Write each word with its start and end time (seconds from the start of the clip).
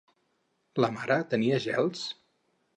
La 0.85 0.89
mare 0.95 1.19
tenia 1.35 1.63
gels? 1.69 2.05